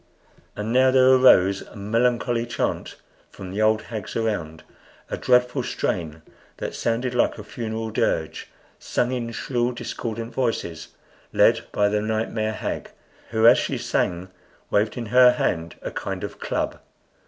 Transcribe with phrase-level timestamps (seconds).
[0.55, 2.95] And now there arose a melancholy chant
[3.29, 4.63] from the old hags around
[5.11, 6.23] a dreadful strain,
[6.57, 8.47] that sounded like a funeral dirge,
[8.79, 10.87] sung in shrill, discordant voices,
[11.31, 12.89] led by the nightmare hag,
[13.29, 14.29] who as she sang
[14.71, 16.79] waved in her hand a kind of club.